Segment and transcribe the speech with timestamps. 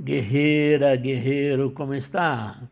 [0.00, 2.62] Guerreira, guerreiro, como está?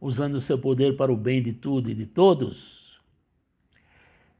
[0.00, 3.00] Usando o seu poder para o bem de tudo e de todos?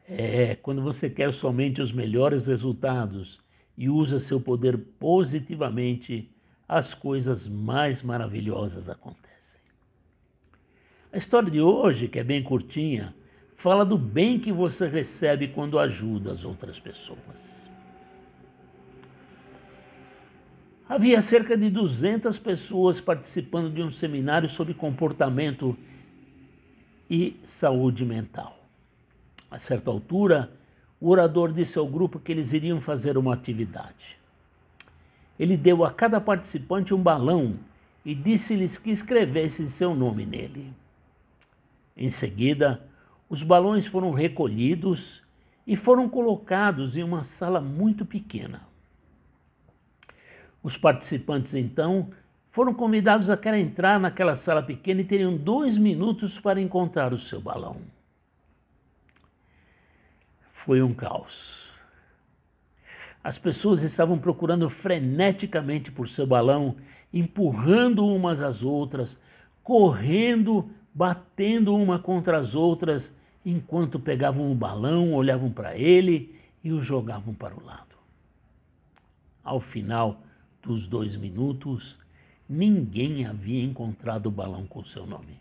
[0.08, 3.40] É, quando você quer somente os melhores resultados
[3.76, 6.30] e usa seu poder positivamente,
[6.69, 9.61] as coisas mais maravilhosas acontecem.
[11.13, 13.13] A história de hoje, que é bem curtinha,
[13.56, 17.65] fala do bem que você recebe quando ajuda as outras pessoas.
[20.87, 25.74] Havia cerca de 200 pessoas participando de um seminário sobre comportamento
[27.09, 28.59] e saúde mental.
[29.50, 30.52] A certa altura,
[31.00, 34.18] o orador disse ao grupo que eles iriam fazer uma atividade.
[35.38, 37.54] Ele deu a cada participante um balão
[38.04, 40.70] e disse-lhes que escrevessem seu nome nele.
[41.96, 42.82] Em seguida,
[43.28, 45.23] os balões foram recolhidos
[45.66, 48.73] e foram colocados em uma sala muito pequena.
[50.64, 52.09] Os participantes, então,
[52.50, 57.18] foram convidados a querer entrar naquela sala pequena e teriam dois minutos para encontrar o
[57.18, 57.76] seu balão.
[60.54, 61.70] Foi um caos.
[63.23, 66.77] As pessoas estavam procurando freneticamente por seu balão,
[67.12, 69.19] empurrando umas às outras,
[69.62, 76.81] correndo, batendo uma contra as outras, enquanto pegavam o balão, olhavam para ele e o
[76.81, 77.95] jogavam para o lado.
[79.42, 80.23] Ao final,
[80.65, 81.98] dos dois minutos,
[82.48, 85.39] ninguém havia encontrado o balão com seu nome.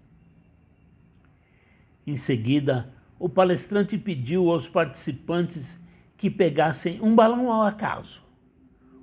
[2.05, 5.79] Em seguida, o palestrante pediu aos participantes
[6.17, 8.21] que pegassem um balão ao acaso,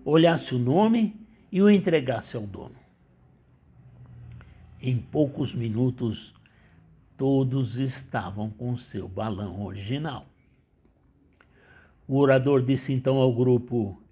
[0.04, 1.16] olhasse o nome
[1.50, 2.76] e o entregasse ao dono.
[4.80, 6.34] Em poucos minutos,
[7.16, 10.26] todos estavam com seu balão original.
[12.08, 14.02] O orador disse então ao grupo: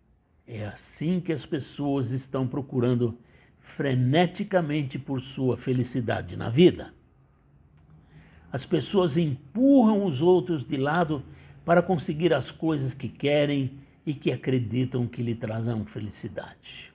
[0.48, 3.18] é assim que as pessoas estão procurando
[3.60, 6.94] freneticamente por sua felicidade na vida.
[8.50, 11.22] As pessoas empurram os outros de lado
[11.66, 16.90] para conseguir as coisas que querem e que acreditam que lhe trazem felicidade.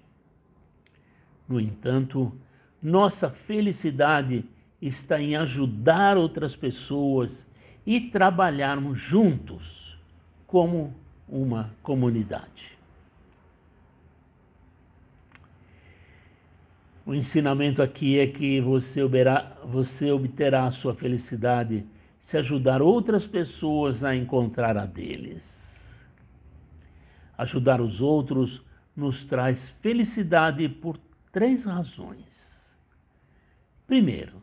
[1.48, 2.36] No entanto,
[2.82, 4.44] nossa felicidade
[4.82, 7.48] está em ajudar outras pessoas
[7.86, 9.96] e trabalharmos juntos
[10.48, 10.92] como
[11.30, 12.73] uma comunidade.
[17.06, 19.02] O ensinamento aqui é que você,
[19.66, 21.86] você obterá a sua felicidade
[22.22, 25.44] se ajudar outras pessoas a encontrar a deles.
[27.38, 28.64] Ajudar os outros
[28.96, 30.98] nos traz felicidade por
[31.30, 32.24] três razões.
[33.86, 34.42] Primeiro,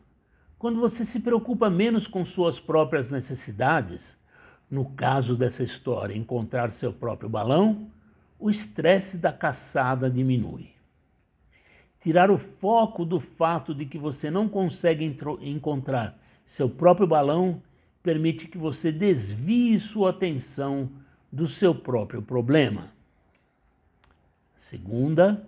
[0.59, 4.15] quando você se preocupa menos com suas próprias necessidades,
[4.69, 7.89] no caso dessa história, encontrar seu próprio balão,
[8.39, 10.80] o estresse da caçada diminui
[12.01, 15.05] tirar o foco do fato de que você não consegue
[15.41, 16.17] encontrar
[16.51, 17.61] seu próprio balão
[18.03, 20.89] permite que você desvie sua atenção
[21.31, 22.91] do seu próprio problema.
[24.57, 25.47] Segunda,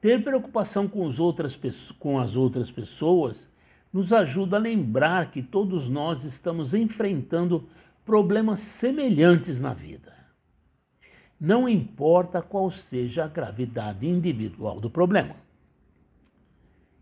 [0.00, 1.56] ter preocupação com, outras,
[2.00, 3.48] com as outras pessoas
[3.92, 7.68] nos ajuda a lembrar que todos nós estamos enfrentando
[8.04, 10.12] problemas semelhantes na vida.
[11.40, 15.43] Não importa qual seja a gravidade individual do problema.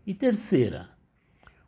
[0.05, 0.89] E terceira,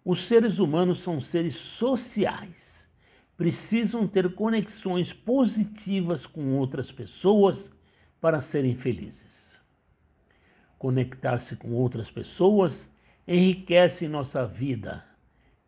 [0.04, 2.90] os seres humanos são seres sociais,
[3.38, 7.74] precisam ter conexões positivas com outras pessoas
[8.20, 9.60] para serem felizes.
[10.78, 12.92] Conectar-se com outras pessoas
[13.28, 15.04] enriquece nossa vida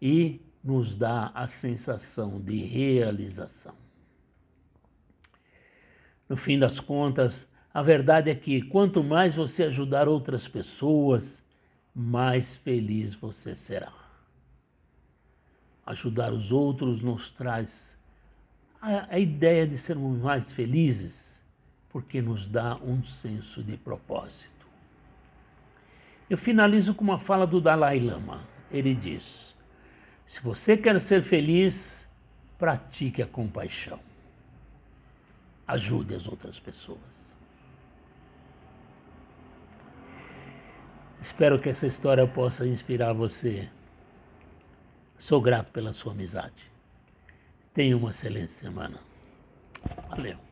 [0.02, 3.74] e nos dá a sensação de realização.
[6.28, 11.42] No fim das contas, a verdade é que quanto mais você ajudar outras pessoas,
[12.00, 13.92] mais feliz você será.
[15.84, 17.98] Ajudar os outros nos traz
[18.80, 21.44] a, a ideia de sermos mais felizes,
[21.90, 24.68] porque nos dá um senso de propósito.
[26.30, 28.44] Eu finalizo com uma fala do Dalai Lama.
[28.70, 29.56] Ele diz:
[30.28, 32.08] Se você quer ser feliz,
[32.60, 34.00] pratique a compaixão.
[35.68, 37.00] Ajude as outras pessoas.
[41.28, 43.68] Espero que essa história possa inspirar você.
[45.20, 46.72] Sou grato pela sua amizade.
[47.74, 48.98] Tenha uma excelente semana.
[50.10, 50.47] Valeu.